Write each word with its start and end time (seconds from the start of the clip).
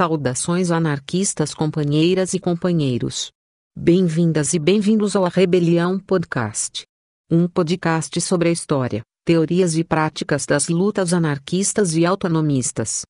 Saudações 0.00 0.70
anarquistas 0.70 1.52
companheiras 1.52 2.32
e 2.32 2.40
companheiros. 2.40 3.30
Bem-vindas 3.76 4.54
e 4.54 4.58
bem-vindos 4.58 5.14
ao 5.14 5.26
A 5.26 5.28
Rebelião 5.28 6.00
Podcast. 6.00 6.86
Um 7.30 7.46
podcast 7.46 8.18
sobre 8.18 8.48
a 8.48 8.50
história, 8.50 9.02
teorias 9.26 9.76
e 9.76 9.84
práticas 9.84 10.46
das 10.46 10.68
lutas 10.68 11.12
anarquistas 11.12 11.94
e 11.96 12.06
autonomistas. 12.06 13.02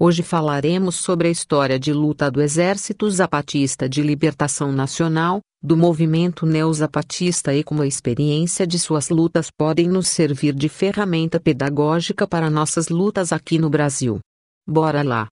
Hoje 0.00 0.22
falaremos 0.22 0.96
sobre 0.96 1.28
a 1.28 1.30
história 1.30 1.78
de 1.78 1.92
luta 1.92 2.30
do 2.30 2.40
Exército 2.40 3.10
Zapatista 3.10 3.86
de 3.86 4.00
Libertação 4.00 4.72
Nacional, 4.72 5.40
do 5.62 5.76
movimento 5.76 6.46
neo-zapatista 6.46 7.54
e 7.54 7.62
como 7.62 7.82
a 7.82 7.86
experiência 7.86 8.66
de 8.66 8.78
suas 8.78 9.10
lutas 9.10 9.50
podem 9.50 9.86
nos 9.86 10.08
servir 10.08 10.54
de 10.54 10.70
ferramenta 10.70 11.38
pedagógica 11.38 12.26
para 12.26 12.48
nossas 12.48 12.88
lutas 12.88 13.34
aqui 13.34 13.58
no 13.58 13.68
Brasil. 13.68 14.18
Bora 14.66 15.02
lá! 15.02 15.28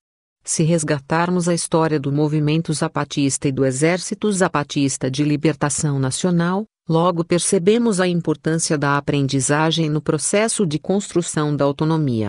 Se 0.47 0.63
resgatarmos 0.63 1.49
a 1.49 1.55
história 1.55 1.99
do 1.99 2.13
movimento 2.13 2.73
zapatista 2.73 3.49
e 3.49 3.53
do 3.53 3.65
Exército 3.65 4.31
Zapatista 4.31 5.11
de 5.11 5.25
Libertação 5.25 5.99
Nacional, 5.99 6.65
logo 6.89 7.25
percebemos 7.25 7.99
a 7.99 8.07
importância 8.07 8.79
da 8.79 8.97
aprendizagem 8.97 9.91
no 9.91 10.01
processo 10.01 10.65
de 10.65 10.79
construção 10.79 11.57
da 11.57 11.65
autonomia. 11.65 12.29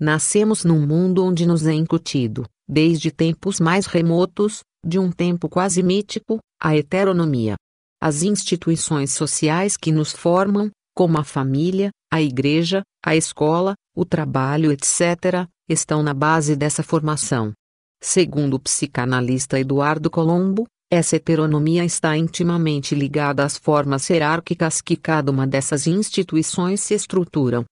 Nascemos 0.00 0.64
num 0.64 0.86
mundo 0.86 1.22
onde 1.22 1.44
nos 1.44 1.66
é 1.66 1.74
incutido, 1.74 2.46
desde 2.66 3.10
tempos 3.10 3.60
mais 3.60 3.84
remotos, 3.84 4.60
de 4.82 4.98
um 4.98 5.12
tempo 5.12 5.46
quase 5.46 5.82
mítico, 5.82 6.38
a 6.58 6.74
heteronomia. 6.74 7.54
As 8.00 8.22
instituições 8.22 9.12
sociais 9.12 9.76
que 9.76 9.92
nos 9.92 10.10
formam, 10.10 10.70
como 10.96 11.18
a 11.18 11.24
família, 11.24 11.90
a 12.10 12.22
igreja, 12.22 12.80
a 13.04 13.14
escola, 13.14 13.74
o 13.94 14.06
trabalho, 14.06 14.72
etc., 14.72 15.46
estão 15.68 16.02
na 16.02 16.14
base 16.14 16.56
dessa 16.56 16.82
formação. 16.82 17.52
Segundo 18.00 18.54
o 18.54 18.60
psicanalista 18.60 19.58
Eduardo 19.58 20.08
Colombo, 20.08 20.66
essa 20.90 21.16
heteronomia 21.16 21.84
está 21.84 22.16
intimamente 22.16 22.94
ligada 22.94 23.44
às 23.44 23.58
formas 23.58 24.08
hierárquicas 24.08 24.80
que 24.80 24.96
cada 24.96 25.30
uma 25.30 25.46
dessas 25.46 25.86
instituições 25.86 26.80
se 26.80 26.94
estruturam. 26.94 27.64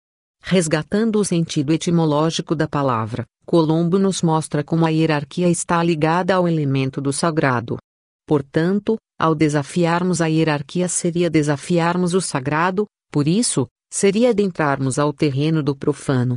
Resgatando 0.43 1.19
o 1.19 1.25
sentido 1.25 1.73
etimológico 1.73 2.55
da 2.55 2.69
palavra, 2.69 3.25
Colombo 3.47 3.99
nos 3.99 4.21
mostra 4.21 4.63
como 4.63 4.85
a 4.85 4.91
hierarquia 4.91 5.49
está 5.49 5.83
ligada 5.83 6.35
ao 6.35 6.47
elemento 6.47 7.01
do 7.01 7.13
sagrado. 7.13 7.79
Portanto, 8.27 8.97
ao 9.19 9.35
desafiarmos 9.35 10.21
a 10.21 10.27
hierarquia 10.27 10.89
seria 10.89 11.31
desafiarmos 11.31 12.13
o 12.13 12.21
sagrado, 12.21 12.87
por 13.11 13.27
isso, 13.27 13.67
seria 13.91 14.31
adentrarmos 14.31 14.99
ao 14.99 15.13
terreno 15.13 15.63
do 15.63 15.75
profano. 15.75 16.37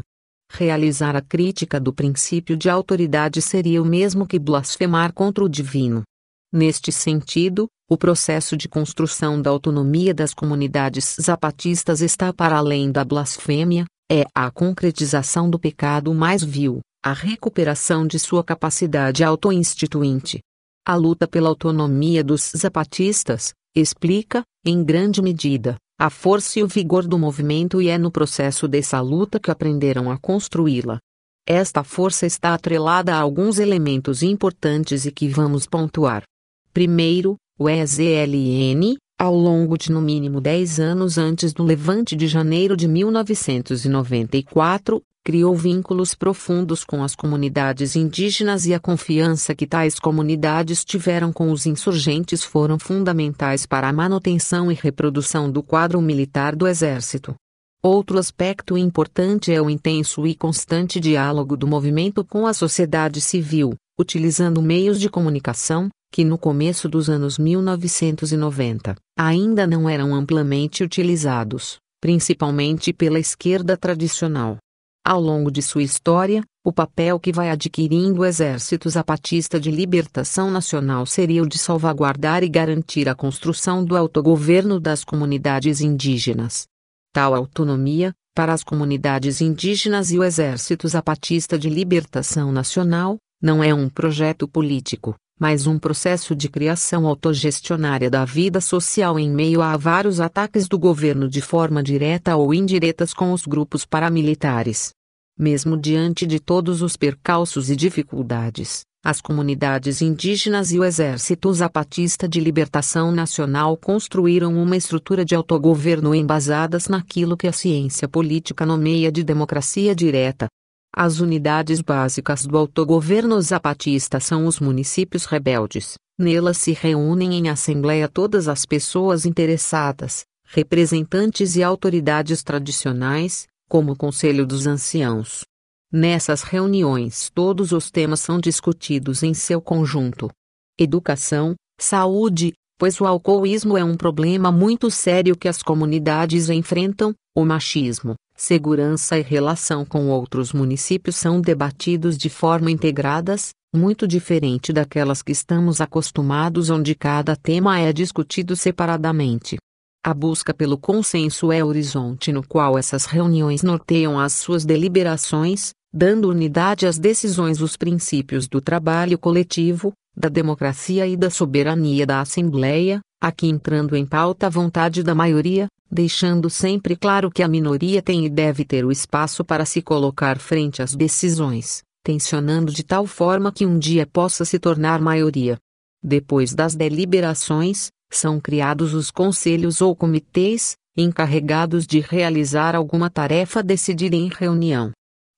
Realizar 0.52 1.16
a 1.16 1.22
crítica 1.22 1.80
do 1.80 1.94
princípio 1.94 2.58
de 2.58 2.69
autoridade 2.69 3.42
seria 3.42 3.81
o 3.81 3.86
mesmo 3.86 4.28
que 4.28 4.39
blasfemar 4.39 5.14
contra 5.14 5.44
o 5.44 5.50
divino. 5.50 6.03
Neste 6.52 6.91
sentido, 6.91 7.67
o 7.89 7.97
processo 7.97 8.58
de 8.58 8.67
construção 8.67 9.41
da 9.41 9.50
autonomia 9.50 10.14
das 10.14 10.33
comunidades 10.33 11.16
zapatistas 11.22 12.02
está 12.02 12.33
para 12.33 12.58
além 12.58 12.91
da 12.91 13.06
blasfêmia, 13.06 13.86
é 14.11 14.25
a 14.33 14.50
concretização 14.50 15.50
do 15.50 15.59
pecado 15.59 16.14
mais 16.14 16.44
vil, 16.44 16.80
a 17.03 17.13
recuperação 17.13 18.06
de 18.06 18.17
sua 18.17 18.44
capacidade 18.44 19.23
autoinstituinte. 19.23 20.39
A 20.86 20.95
luta 20.95 21.28
pela 21.28 21.50
autonomia 21.50 22.23
dos 22.23 22.52
zapatistas, 22.58 23.53
explica, 23.75 24.44
em 24.66 24.84
grande 24.84 25.22
medida, 25.22 25.78
a 26.00 26.09
força 26.09 26.59
e 26.59 26.64
o 26.64 26.67
vigor 26.67 27.05
do 27.05 27.19
movimento 27.19 27.81
e 27.81 27.90
é 27.90 27.97
no 27.97 28.09
processo 28.09 28.69
dessa 28.69 29.01
luta 29.01 29.38
que 29.38 29.51
aprenderam 29.51 30.09
a 30.09 30.18
construí-la. 30.18 30.97
Esta 31.46 31.84
força 31.84 32.25
está 32.25 32.53
atrelada 32.53 33.13
a 33.13 33.19
alguns 33.19 33.59
elementos 33.59 34.24
importantes 34.24 35.06
e 35.06 35.12
que 35.12 35.28
vamos 35.28 35.68
pontuar. 35.68 36.24
Primeiro, 36.72 37.35
o 37.57 37.68
EZLN, 37.68 38.96
ao 39.19 39.35
longo 39.35 39.78
de 39.78 39.91
no 39.91 40.00
mínimo 40.00 40.40
10 40.40 40.79
anos 40.79 41.18
antes 41.18 41.51
do 41.51 41.63
levante 41.63 42.16
de 42.16 42.29
janeiro 42.29 42.78
de 42.78 42.88
1994, 42.88 45.03
criou 45.29 45.56
vínculos 45.56 46.16
profundos 46.16 46.84
com 46.84 47.03
as 47.03 47.13
comunidades 47.13 47.95
indígenas 47.95 48.66
e 48.66 48.73
a 48.73 48.79
confiança 48.79 49.53
que 49.53 49.67
tais 49.67 50.00
comunidades 50.00 50.84
tiveram 50.84 51.31
com 51.31 51.51
os 51.51 51.67
insurgentes 51.67 52.44
foram 52.44 52.79
fundamentais 52.79 53.63
para 53.63 53.88
a 53.88 53.94
manutenção 53.94 54.72
e 54.72 54.73
reprodução 54.73 55.51
do 55.51 55.62
quadro 55.62 56.01
militar 56.01 56.56
do 56.56 56.68
Exército. 56.68 57.35
Outro 57.84 58.18
aspecto 58.18 58.75
importante 58.75 59.53
é 59.53 59.62
o 59.62 59.69
intenso 59.69 60.25
e 60.25 60.34
constante 60.34 61.00
diálogo 61.00 61.56
do 61.56 61.68
movimento 61.68 62.25
com 62.25 62.47
a 62.47 62.53
sociedade 62.56 63.22
civil, 63.22 63.75
utilizando 64.00 64.63
meios 64.63 65.00
de 65.00 65.12
comunicação, 65.12 65.89
que 66.12 66.25
no 66.25 66.39
começo 66.39 66.89
dos 66.89 67.07
anos 67.07 67.38
1990 67.38 68.95
ainda 69.16 69.68
não 69.68 69.88
eram 69.88 70.16
amplamente 70.16 70.84
utilizados, 70.84 71.78
principalmente 72.01 72.91
pela 72.91 73.19
esquerda 73.19 73.78
tradicional. 73.78 74.57
Ao 75.04 75.20
longo 75.20 75.50
de 75.50 75.62
sua 75.62 75.82
história, 75.82 76.44
o 76.64 76.74
papel 76.74 77.20
que 77.20 77.32
vai 77.32 77.50
adquirindo 77.50 78.22
o 78.22 78.26
Exército 78.26 78.90
Zapatista 78.90 79.60
de 79.60 79.72
Libertação 79.72 80.52
Nacional 80.52 81.06
seria 81.06 81.42
o 81.42 81.48
de 81.48 81.58
salvaguardar 81.58 82.44
e 82.44 82.50
garantir 82.50 83.08
a 83.08 83.16
construção 83.16 83.84
do 83.84 83.96
autogoverno 83.96 84.80
das 84.80 85.04
comunidades 85.04 85.82
indígenas. 85.82 86.68
Tal 87.14 87.34
autonomia, 87.34 88.14
para 88.36 88.54
as 88.54 88.64
comunidades 88.64 89.42
indígenas 89.42 90.12
e 90.12 90.20
o 90.20 90.24
Exército 90.24 90.88
Zapatista 90.88 91.58
de 91.58 91.70
Libertação 91.70 92.52
Nacional, 92.52 93.18
não 93.42 93.64
é 93.64 93.74
um 93.74 93.90
projeto 93.90 94.48
político, 94.48 95.16
mas 95.39 95.66
um 95.66 95.79
processo 95.79 96.35
de 96.35 96.50
criação 96.50 97.07
autogestionária 97.07 98.09
da 98.09 98.25
vida 98.25 98.59
social 98.59 99.17
em 99.17 99.31
meio 99.31 99.61
a 99.61 99.77
vários 99.77 100.19
ataques 100.19 100.67
do 100.67 100.77
governo 100.77 101.29
de 101.29 101.39
forma 101.39 101.81
direta 101.81 102.35
ou 102.35 102.53
indiretas 102.53 103.13
com 103.13 103.31
os 103.31 103.45
grupos 103.45 103.85
paramilitares. 103.85 104.91
Mesmo 105.38 105.77
diante 105.77 106.27
de 106.27 106.38
todos 106.38 106.81
os 106.81 106.97
percalços 106.97 107.69
e 107.69 107.75
dificuldades, 107.75 108.81
as 109.01 109.22
comunidades 109.22 110.01
indígenas 110.01 110.73
e 110.73 110.79
o 110.79 110.83
Exército 110.83 111.53
Zapatista 111.53 112.27
de 112.27 112.41
Libertação 112.41 113.13
Nacional 113.13 113.77
construíram 113.77 114.61
uma 114.61 114.75
estrutura 114.75 115.23
de 115.23 115.33
autogoverno 115.33 116.13
embasadas 116.13 116.89
naquilo 116.89 117.38
que 117.38 117.47
a 117.47 117.53
ciência 117.53 118.09
política 118.09 118.66
nomeia 118.66 119.09
de 119.09 119.23
democracia 119.23 119.95
direta, 119.95 120.47
as 120.95 121.19
unidades 121.19 121.81
básicas 121.81 122.45
do 122.45 122.57
autogoverno 122.57 123.39
zapatista 123.41 124.19
são 124.19 124.45
os 124.45 124.59
municípios 124.59 125.25
rebeldes. 125.25 125.95
Nelas 126.17 126.57
se 126.57 126.73
reúnem 126.73 127.35
em 127.35 127.47
assembleia 127.47 128.09
todas 128.09 128.47
as 128.47 128.66
pessoas 128.66 129.25
interessadas, 129.25 130.23
representantes 130.45 131.55
e 131.55 131.63
autoridades 131.63 132.44
tradicionais, 132.44 133.47
como 133.69 133.94
o 133.94 133.95
Conselho 133.95 134.45
dos 134.45 134.67
Anciãos. 134.67 135.44
Nessas 135.91 136.41
reuniões, 136.41 137.29
todos 137.33 137.71
os 137.71 137.89
temas 137.89 138.19
são 138.19 138.39
discutidos 138.39 139.23
em 139.23 139.33
seu 139.33 139.61
conjunto: 139.61 140.29
educação, 140.77 141.56
saúde, 141.79 142.53
pois 142.77 143.00
o 143.00 143.06
alcoolismo 143.06 143.77
é 143.77 143.83
um 143.83 143.95
problema 143.95 144.51
muito 144.51 144.91
sério 144.91 145.38
que 145.38 145.47
as 145.47 145.61
comunidades 145.63 146.50
enfrentam, 146.50 147.13
o 147.35 147.45
machismo, 147.45 148.16
segurança 148.39 149.19
e 149.19 149.22
relação 149.22 149.83
com 149.83 150.07
outros 150.07 150.53
municípios 150.53 151.17
são 151.17 151.41
debatidos 151.41 152.17
de 152.17 152.29
forma 152.29 152.72
integradas, 152.72 153.50
muito 153.75 154.07
diferente 154.07 154.72
daquelas 154.72 155.21
que 155.21 155.33
estamos 155.33 155.81
acostumados 155.81 156.69
onde 156.69 156.95
cada 156.95 157.36
tema 157.36 157.80
é 157.80 157.91
discutido 157.91 158.56
separadamente. 158.56 159.57
A 160.06 160.13
busca 160.13 160.53
pelo 160.53 160.77
consenso 160.77 161.51
é 161.51 161.62
o 161.62 161.68
horizonte 161.68 162.31
no 162.31 162.41
qual 162.41 162.77
essas 162.77 163.06
reuniões 163.06 163.62
norteiam 163.62 164.18
as 164.18 164.31
suas 164.33 164.63
deliberações, 164.63 165.71
dando 165.94 166.30
unidade 166.30 166.88
às 166.88 166.97
decisões 166.97 167.62
os 167.62 167.75
princípios 167.75 168.47
do 168.47 168.62
trabalho 168.62 169.19
coletivo, 169.19 169.92
da 170.15 170.30
democracia 170.30 171.06
e 171.06 171.18
da 171.18 171.30
soberania 171.30 172.06
da 172.06 172.21
Assembleia, 172.21 173.01
aqui 173.21 173.48
entrando 173.48 173.95
em 173.95 174.06
pauta 174.06 174.48
a 174.48 174.50
vontade 174.50 175.04
da 175.04 175.13
maioria, 175.13 175.68
deixando 175.92 176.50
sempre 176.50 176.95
claro 176.95 177.30
que 177.30 177.44
a 177.44 177.48
minoria 177.48 178.01
tem 178.01 178.25
e 178.25 178.30
deve 178.30 178.63
ter 178.63 178.86
o 178.86 178.92
espaço 178.92 179.44
para 179.44 179.66
se 179.66 179.81
colocar 179.81 180.39
frente 180.39 180.81
às 180.81 180.95
decisões, 180.95 181.81
tensionando 182.04 182.71
de 182.71 182.83
tal 182.83 183.06
forma 183.06 183.51
que 183.51 183.66
um 183.66 183.77
dia 183.77 184.06
possa 184.06 184.45
se 184.45 184.60
tornar 184.60 185.01
maioria. 185.01 185.57
Depois 186.01 186.54
das 186.54 186.75
deliberações, 186.75 187.89
são 188.12 188.39
criados 188.39 188.94
os 188.94 189.12
conselhos 189.12 189.81
ou 189.81 189.95
comitês, 189.95 190.75
encarregados 190.95 191.86
de 191.86 192.00
realizar 192.00 192.75
alguma 192.75 193.10
tarefa 193.10 193.62
decidida 193.62 194.16
em 194.16 194.30
reunião. 194.30 194.92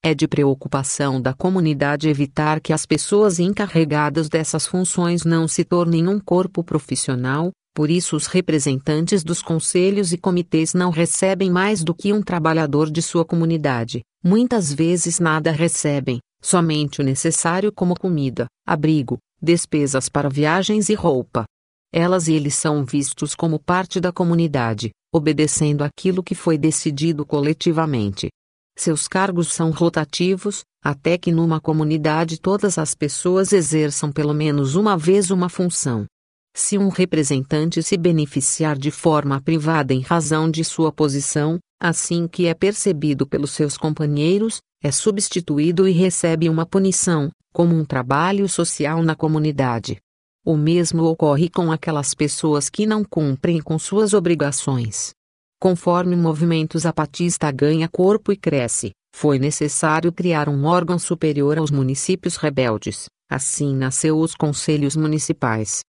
É 0.03 0.15
de 0.15 0.27
preocupação 0.27 1.21
da 1.21 1.33
comunidade 1.33 2.09
evitar 2.09 2.59
que 2.59 2.73
as 2.73 2.87
pessoas 2.87 3.39
encarregadas 3.39 4.29
dessas 4.29 4.65
funções 4.65 5.23
não 5.23 5.47
se 5.47 5.63
tornem 5.63 6.07
um 6.07 6.19
corpo 6.19 6.63
profissional, 6.63 7.51
por 7.73 7.89
isso, 7.89 8.15
os 8.15 8.27
representantes 8.27 9.23
dos 9.23 9.41
conselhos 9.41 10.11
e 10.11 10.17
comitês 10.17 10.73
não 10.73 10.89
recebem 10.89 11.49
mais 11.49 11.83
do 11.83 11.93
que 11.95 12.11
um 12.11 12.21
trabalhador 12.21 12.91
de 12.91 13.01
sua 13.01 13.23
comunidade, 13.23 14.01
muitas 14.23 14.73
vezes 14.73 15.19
nada 15.19 15.51
recebem, 15.51 16.19
somente 16.41 16.99
o 16.99 17.03
necessário 17.03 17.71
como 17.71 17.97
comida, 17.97 18.47
abrigo, 18.67 19.17
despesas 19.41 20.09
para 20.09 20.29
viagens 20.29 20.89
e 20.89 20.93
roupa. 20.93 21.45
Elas 21.93 22.27
e 22.27 22.33
eles 22.33 22.55
são 22.55 22.85
vistos 22.85 23.35
como 23.35 23.59
parte 23.59 23.99
da 23.99 24.11
comunidade, 24.11 24.91
obedecendo 25.13 25.83
aquilo 25.83 26.23
que 26.23 26.35
foi 26.35 26.57
decidido 26.57 27.25
coletivamente. 27.25 28.29
Seus 28.77 29.07
cargos 29.07 29.51
são 29.51 29.71
rotativos, 29.71 30.61
até 30.83 31.17
que 31.17 31.31
numa 31.31 31.59
comunidade 31.59 32.39
todas 32.39 32.77
as 32.77 32.95
pessoas 32.95 33.51
exerçam 33.51 34.11
pelo 34.11 34.33
menos 34.33 34.75
uma 34.75 34.97
vez 34.97 35.29
uma 35.29 35.49
função. 35.49 36.05
Se 36.53 36.77
um 36.77 36.89
representante 36.89 37.81
se 37.81 37.95
beneficiar 37.95 38.77
de 38.77 38.91
forma 38.91 39.39
privada 39.39 39.93
em 39.93 40.01
razão 40.01 40.51
de 40.51 40.63
sua 40.63 40.91
posição, 40.91 41.57
assim 41.79 42.27
que 42.27 42.45
é 42.45 42.53
percebido 42.53 43.25
pelos 43.25 43.51
seus 43.51 43.77
companheiros, 43.77 44.59
é 44.83 44.91
substituído 44.91 45.87
e 45.87 45.91
recebe 45.91 46.49
uma 46.49 46.65
punição, 46.65 47.31
como 47.53 47.75
um 47.75 47.85
trabalho 47.85 48.49
social 48.49 49.01
na 49.01 49.15
comunidade. 49.15 49.97
O 50.43 50.57
mesmo 50.57 51.03
ocorre 51.03 51.49
com 51.49 51.71
aquelas 51.71 52.13
pessoas 52.13 52.69
que 52.69 52.85
não 52.85 53.03
cumprem 53.03 53.61
com 53.61 53.77
suas 53.79 54.13
obrigações. 54.13 55.13
Conforme 55.59 56.15
o 56.15 56.17
movimento 56.17 56.79
zapatista 56.79 57.51
ganha 57.51 57.87
corpo 57.87 58.31
e 58.31 58.35
cresce, 58.35 58.91
foi 59.15 59.37
necessário 59.37 60.11
criar 60.11 60.49
um 60.49 60.65
órgão 60.65 60.97
superior 60.97 61.59
aos 61.59 61.69
municípios 61.69 62.35
rebeldes. 62.37 63.05
Assim 63.29 63.75
nasceu 63.75 64.17
os 64.17 64.33
conselhos 64.33 64.95
municipais. 64.95 65.81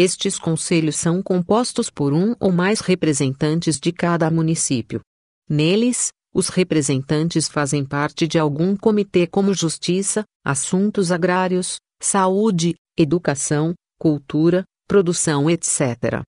Estes 0.00 0.38
conselhos 0.38 0.94
são 0.94 1.20
compostos 1.20 1.90
por 1.90 2.12
um 2.12 2.32
ou 2.38 2.52
mais 2.52 2.78
representantes 2.78 3.80
de 3.80 3.90
cada 3.90 4.30
município. 4.30 5.00
Neles, 5.50 6.12
os 6.32 6.50
representantes 6.50 7.48
fazem 7.48 7.84
parte 7.84 8.28
de 8.28 8.38
algum 8.38 8.76
comitê 8.76 9.26
como 9.26 9.52
Justiça, 9.52 10.22
Assuntos 10.46 11.10
Agrários, 11.10 11.78
Saúde, 12.00 12.76
Educação, 12.96 13.74
Cultura, 13.98 14.62
Produção, 14.86 15.50
etc. 15.50 16.22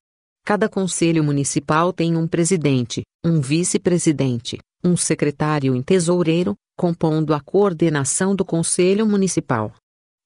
Cada 0.44 0.69
conselho 0.69 1.22
municipal 1.22 1.93
tem 1.93 2.17
um 2.17 2.26
presidente, 2.26 3.02
um 3.25 3.40
vice-presidente, 3.40 4.58
um 4.82 4.96
secretário 4.96 5.76
e 5.76 5.82
tesoureiro, 5.84 6.56
compondo 6.76 7.32
a 7.32 7.40
coordenação 7.40 8.34
do 8.34 8.44
conselho 8.44 9.06
municipal. 9.06 9.72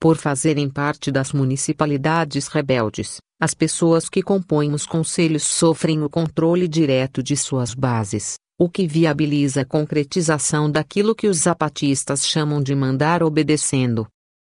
Por 0.01 0.17
fazerem 0.17 0.71
parte 0.71 1.13
das 1.13 1.33
municipalidades 1.33 2.49
rebeldes, 2.49 3.19
as 3.41 3.55
pessoas 3.55 4.09
que 4.09 4.23
compõem 4.23 4.73
os 4.73 4.87
conselhos 4.87 5.43
sofrem 5.43 6.03
o 6.03 6.09
controle 6.09 6.69
direto 6.69 7.23
de 7.23 7.37
suas 7.37 7.75
bases, 7.75 8.35
o 8.59 8.69
que 8.69 8.87
viabiliza 8.87 9.63
a 9.63 9.65
concretização 9.65 10.71
daquilo 10.71 11.15
que 11.15 11.27
os 11.27 11.39
zapatistas 11.39 12.27
chamam 12.27 12.63
de 12.63 12.75
mandar 12.75 13.23
obedecendo. 13.23 14.07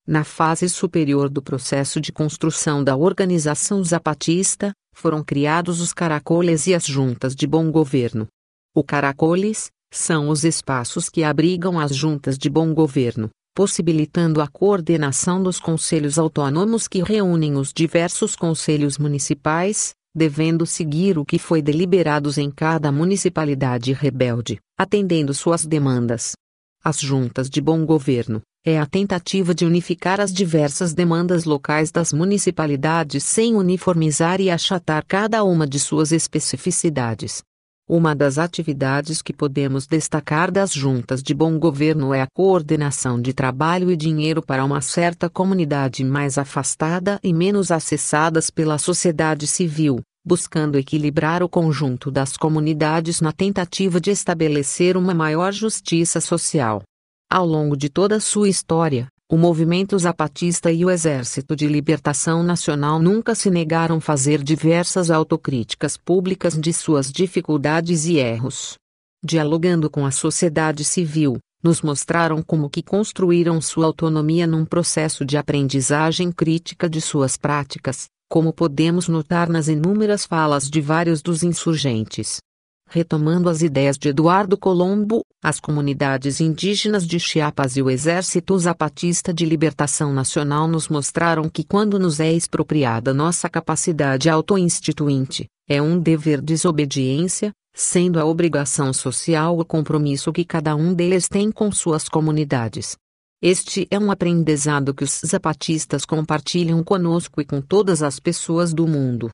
Na 0.07 0.23
fase 0.23 0.69
superior 0.69 1.31
do 1.31 1.41
processo 1.41 1.99
de 1.99 2.13
construção 2.13 2.85
da 2.85 2.95
organização 2.95 3.83
zapatista, 3.83 4.73
foram 4.95 5.25
criados 5.25 5.81
os 5.81 5.93
caracoles 5.93 6.67
e 6.67 6.75
as 6.75 6.85
juntas 6.85 7.35
de 7.35 7.47
bom 7.47 7.71
governo. 7.71 8.29
O 8.75 8.85
caracoles 8.85 9.71
são 9.91 10.29
os 10.29 10.45
espaços 10.45 11.09
que 11.09 11.25
abrigam 11.25 11.81
as 11.81 11.95
juntas 11.95 12.37
de 12.37 12.51
bom 12.51 12.75
governo, 12.75 13.31
possibilitando 13.55 14.41
a 14.41 14.49
coordenação 14.49 15.43
dos 15.43 15.61
conselhos 15.61 16.19
autônomos 16.19 16.89
que 16.89 17.03
reúnem 17.03 17.57
os 17.57 17.73
diversos 17.73 18.35
conselhos 18.35 18.99
municipais, 18.99 19.95
devendo 20.15 20.67
seguir 20.67 21.17
o 21.19 21.25
que 21.25 21.39
foi 21.39 21.63
deliberados 21.63 22.37
em 22.37 22.51
cada 22.51 22.91
municipalidade 22.91 23.93
rebelde, 23.93 24.59
atendendo 24.77 25.33
suas 25.33 25.65
demandas. 25.65 26.33
As 26.83 27.01
juntas 27.01 27.49
de 27.49 27.61
bom 27.61 27.87
governo 27.87 28.43
é 28.67 28.79
a 28.79 28.87
tentativa 28.87 29.55
de 29.55 29.65
unificar 29.65 30.21
as 30.21 30.33
diversas 30.33 30.93
demandas 30.93 31.45
locais 31.45 31.91
das 31.91 32.13
municipalidades 32.13 33.25
sem 33.25 33.55
uniformizar 33.55 34.41
e 34.41 34.51
achatar 34.51 35.05
cada 35.07 35.45
uma 35.45 35.67
de 35.67 35.79
suas 35.79 36.13
especificidades, 36.13 37.43
uma 37.87 38.15
das 38.15 38.39
atividades 38.39 39.21
que 39.21 39.33
podemos 39.35 39.87
destacar 39.87 40.51
das 40.51 40.73
juntas 40.73 41.23
de 41.23 41.35
bom 41.35 41.59
governo 41.59 42.15
é 42.15 42.23
a 42.23 42.27
coordenação 42.27 43.21
de 43.21 43.35
trabalho 43.35 43.91
e 43.91 43.97
dinheiro 43.97 44.41
para 44.41 44.65
uma 44.65 44.81
certa 44.81 45.29
comunidade 45.29 46.03
mais 46.03 46.39
afastada 46.39 47.21
e 47.23 47.31
menos 47.31 47.71
acessadas 47.71 48.49
pela 48.49 48.79
sociedade 48.79 49.47
civil, 49.47 50.01
buscando 50.25 50.79
equilibrar 50.79 51.43
o 51.43 51.49
conjunto 51.49 52.11
das 52.11 52.39
comunidades 52.39 53.21
na 53.21 53.33
tentativa 53.33 54.01
de 54.01 54.11
estabelecer 54.11 54.97
uma 54.97 55.13
maior 55.13 55.53
justiça 55.53 56.23
social. 56.23 56.83
Ao 57.31 57.45
longo 57.45 57.77
de 57.77 57.91
toda 57.91 58.19
sua 58.19 58.49
história, 58.49 59.09
o 59.35 59.37
movimento 59.37 59.99
zapatista 59.99 60.71
e 60.71 60.85
o 60.85 60.91
Exército 60.93 61.57
de 61.57 61.67
Libertação 61.67 62.45
Nacional 62.45 63.01
nunca 63.01 63.35
se 63.35 63.51
negaram 63.51 64.01
fazer 64.01 64.41
diversas 64.41 65.11
autocríticas 65.11 65.97
públicas 65.97 66.57
de 66.57 66.73
suas 66.73 67.11
dificuldades 67.11 68.07
e 68.07 68.19
erros. 68.19 68.77
Dialogando 69.25 69.91
com 69.91 70.07
a 70.07 70.13
sociedade 70.13 70.85
civil, 70.85 71.39
nos 71.61 71.83
mostraram 71.83 72.45
como 72.45 72.71
que 72.71 72.81
construíram 72.81 73.61
sua 73.61 73.87
autonomia 73.87 74.47
num 74.47 74.65
processo 74.65 75.25
de 75.25 75.37
aprendizagem 75.37 76.31
crítica 76.31 76.89
de 76.89 77.01
suas 77.01 77.37
práticas, 77.37 78.07
como 78.31 78.53
podemos 78.53 79.09
notar 79.09 79.49
nas 79.49 79.67
inúmeras 79.67 80.25
falas 80.25 80.71
de 80.71 80.81
vários 80.81 81.21
dos 81.21 81.43
insurgentes. 81.43 82.39
Retomando 82.89 83.49
as 83.49 83.63
ideias 83.63 83.99
de 83.99 84.09
Eduardo 84.09 84.57
Colombo, 84.57 85.23
as 85.43 85.59
comunidades 85.59 86.41
indígenas 86.41 87.07
de 87.07 87.19
Chiapas 87.19 87.77
e 87.77 87.83
o 87.83 87.91
Exército 87.91 88.57
Zapatista 88.59 89.35
de 89.35 89.45
Libertação 89.45 90.13
Nacional 90.13 90.69
nos 90.69 90.89
mostraram 90.89 91.49
que 91.49 91.65
quando 91.65 91.99
nos 91.99 92.21
é 92.21 92.33
expropriada 92.33 93.13
nossa 93.13 93.49
capacidade 93.49 94.31
autoinstituinte, 94.31 95.47
é 95.69 95.83
um 95.83 95.99
dever 95.99 96.41
desobediência, 96.41 97.53
sendo 97.75 98.21
a 98.21 98.25
obrigação 98.25 98.93
social 98.93 99.59
o 99.59 99.65
compromisso 99.65 100.33
que 100.33 100.45
cada 100.45 100.77
um 100.77 100.95
deles 100.95 101.29
tem 101.29 101.51
com 101.51 101.73
suas 101.73 102.09
comunidades. 102.09 102.97
Este 103.43 103.87
é 103.91 103.99
um 103.99 104.11
aprendizado 104.11 104.95
que 104.95 105.05
os 105.05 105.21
zapatistas 105.27 106.07
compartilham 106.07 106.83
conosco 106.83 107.41
e 107.41 107.45
com 107.45 107.61
todas 107.61 108.03
as 108.03 108.19
pessoas 108.19 108.73
do 108.73 108.87
mundo. 108.87 109.29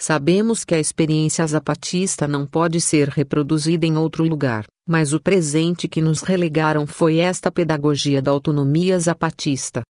Sabemos 0.00 0.64
que 0.64 0.74
a 0.74 0.80
experiência 0.80 1.46
zapatista 1.46 2.26
não 2.26 2.46
pode 2.46 2.80
ser 2.80 3.08
reproduzida 3.08 3.86
em 3.86 3.96
outro 3.96 4.24
lugar, 4.24 4.66
mas 4.86 5.12
o 5.12 5.20
presente 5.20 5.86
que 5.86 6.02
nos 6.02 6.20
relegaram 6.20 6.86
foi 6.86 7.18
esta 7.18 7.50
pedagogia 7.50 8.20
da 8.20 8.30
autonomia 8.30 8.98
zapatista. 8.98 9.82